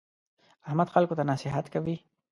[0.67, 1.95] احمد خلکو ته نصیحت کوي.